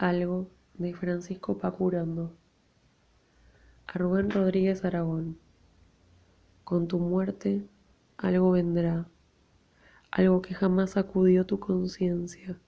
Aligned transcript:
Algo 0.00 0.46
de 0.74 0.94
Francisco 0.94 1.58
Pacurando. 1.58 2.32
A 3.88 3.98
Rubén 3.98 4.30
Rodríguez 4.30 4.84
Aragón. 4.84 5.40
Con 6.62 6.86
tu 6.86 7.00
muerte 7.00 7.66
algo 8.16 8.52
vendrá, 8.52 9.08
algo 10.12 10.40
que 10.40 10.54
jamás 10.54 10.90
sacudió 10.90 11.46
tu 11.46 11.58
conciencia. 11.58 12.60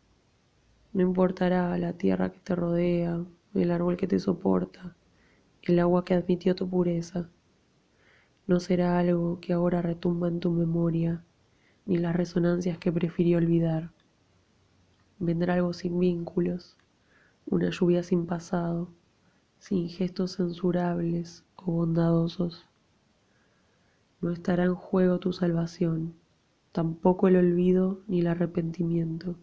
No 0.93 1.03
importará 1.03 1.79
la 1.79 1.93
tierra 1.93 2.33
que 2.33 2.41
te 2.41 2.57
rodea, 2.57 3.25
el 3.55 3.71
árbol 3.71 3.97
que 3.97 4.09
te 4.09 4.19
soporta, 4.19 4.97
el 5.63 5.79
agua 5.79 6.05
que 6.05 6.15
admitió 6.15 6.57
tu 6.57 6.69
pureza. 6.69 7.29
No 8.49 8.59
será 8.59 8.99
algo 8.99 9.39
que 9.39 9.53
ahora 9.53 9.83
retumba 9.83 10.27
en 10.27 10.41
tu 10.41 10.51
memoria, 10.51 11.23
ni 11.87 11.97
las 11.97 12.17
resonancias 12.17 12.77
que 12.79 12.91
prefirió 12.91 13.39
olvidar. 13.39 13.93
Vendrá 15.21 15.55
algo 15.55 15.73
sin 15.73 15.97
vínculos, 16.01 16.77
una 17.51 17.71
lluvia 17.71 18.05
sin 18.05 18.27
pasado, 18.27 18.89
sin 19.59 19.89
gestos 19.89 20.37
censurables 20.37 21.45
o 21.57 21.73
bondadosos. 21.73 22.65
No 24.21 24.31
estará 24.31 24.65
en 24.65 24.77
juego 24.77 25.19
tu 25.19 25.33
salvación, 25.33 26.15
tampoco 26.71 27.27
el 27.27 27.35
olvido 27.35 28.03
ni 28.07 28.21
el 28.21 28.29
arrepentimiento. 28.29 29.35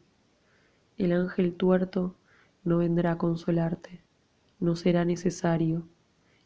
El 0.97 1.11
ángel 1.11 1.53
tuerto 1.53 2.15
no 2.63 2.77
vendrá 2.77 3.11
a 3.11 3.17
consolarte, 3.17 4.01
no 4.61 4.77
será 4.77 5.03
necesario, 5.03 5.83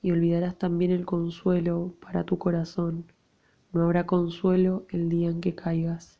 y 0.01 0.11
olvidarás 0.11 0.57
también 0.57 0.89
el 0.89 1.05
consuelo 1.05 1.93
para 2.01 2.23
tu 2.23 2.39
corazón. 2.39 3.05
No 3.71 3.83
habrá 3.83 4.07
consuelo 4.07 4.87
el 4.89 5.09
día 5.09 5.29
en 5.29 5.41
que 5.41 5.53
caigas. 5.53 6.19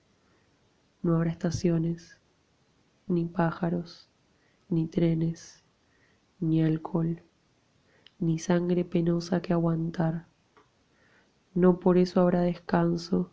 No 1.02 1.16
habrá 1.16 1.32
estaciones, 1.32 2.20
ni 3.08 3.26
pájaros, 3.26 4.11
ni 4.72 4.88
trenes, 4.88 5.66
ni 6.40 6.64
alcohol, 6.64 7.22
ni 8.20 8.40
sangre 8.40 8.86
penosa 8.86 9.42
que 9.42 9.52
aguantar. 9.52 10.28
No 11.54 11.82
por 11.82 11.98
eso 11.98 12.22
habrá 12.22 12.40
descanso 12.40 13.32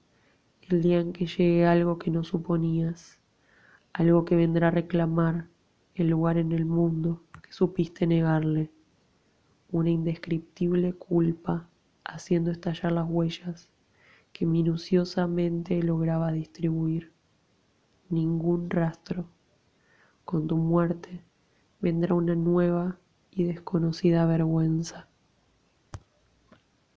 el 0.62 0.83
día 0.83 0.98
en 0.98 1.12
que 1.12 1.27
llegue 1.27 1.64
algo 1.64 1.97
que 1.97 2.11
no 2.11 2.25
suponías, 2.25 3.20
algo 3.92 4.25
que 4.25 4.34
vendrá 4.34 4.66
a 4.69 4.72
reclamar 4.72 5.47
el 5.94 6.09
lugar 6.09 6.39
en 6.39 6.50
el 6.50 6.64
mundo 6.64 7.22
que 7.41 7.53
supiste 7.53 8.09
negarle, 8.09 8.72
una 9.70 9.91
indescriptible 9.91 10.92
culpa 10.94 11.69
haciendo 12.03 12.50
estallar 12.50 12.91
las 12.91 13.06
huellas 13.09 13.70
que 14.33 14.44
minuciosamente 14.44 15.81
lograba 15.84 16.33
distribuir. 16.33 17.12
Ningún 18.09 18.70
rastro 18.70 19.28
con 20.29 20.47
tu 20.47 20.59
muerte 20.59 21.23
vendrá 21.81 22.12
una 22.12 22.34
nueva 22.34 22.98
y 23.31 23.45
desconocida 23.45 24.27
vergüenza. 24.27 25.09